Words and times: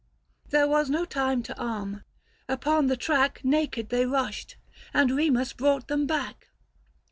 There 0.49 0.67
was 0.67 0.89
no 0.89 1.05
time 1.05 1.43
to 1.43 1.55
arm: 1.59 2.05
upon 2.49 2.87
the 2.87 2.97
track 2.97 3.41
380 3.41 3.47
Naked 3.51 3.89
they 3.89 4.07
rushed; 4.07 4.57
and 4.95 5.11
Remus 5.11 5.53
brought 5.53 5.89
them 5.89 6.07
back. 6.07 6.47